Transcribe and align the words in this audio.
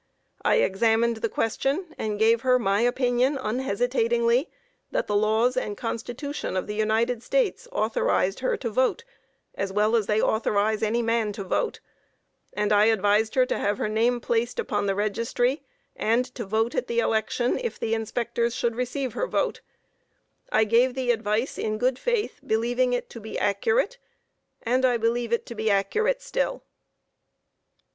I 0.43 0.55
examined 0.55 1.17
the 1.17 1.29
question, 1.29 1.93
and 1.95 2.17
gave 2.17 2.41
her 2.41 2.57
my 2.57 2.81
opinion, 2.81 3.37
unhesitatingly, 3.37 4.49
that 4.89 5.05
the 5.05 5.15
laws 5.15 5.55
and 5.55 5.77
Constitution 5.77 6.57
of 6.57 6.65
the 6.65 6.73
United 6.73 7.21
States, 7.21 7.67
authorized 7.71 8.39
her 8.39 8.57
to 8.57 8.69
vote, 8.71 9.03
as 9.53 9.71
well 9.71 9.95
as 9.95 10.07
they 10.07 10.19
authorize 10.19 10.81
any 10.81 11.03
man 11.03 11.33
to 11.33 11.43
vote; 11.43 11.81
and 12.53 12.71
I 12.73 12.85
advised 12.85 13.35
her 13.35 13.45
to 13.45 13.59
have 13.59 13.77
her 13.77 13.87
name 13.87 14.19
placed 14.19 14.57
upon 14.57 14.87
the 14.87 14.95
registry 14.95 15.61
and 15.95 16.25
to 16.33 16.45
vote 16.45 16.73
at 16.73 16.87
the 16.87 16.97
election, 16.97 17.59
if 17.59 17.77
the 17.79 17.93
inspectors 17.93 18.55
should 18.55 18.75
receive 18.75 19.13
her 19.13 19.27
vote. 19.27 19.61
I 20.51 20.63
gave 20.63 20.95
the 20.95 21.11
advice 21.11 21.59
in 21.59 21.77
good 21.77 21.99
faith, 21.99 22.39
believing 22.43 22.93
it 22.93 23.07
to 23.11 23.19
be 23.19 23.37
accurate, 23.37 23.99
and 24.63 24.83
I 24.83 24.97
believe 24.97 25.31
it 25.31 25.45
to 25.45 25.53
be 25.53 25.69
accurate 25.69 26.23
still. 26.23 26.63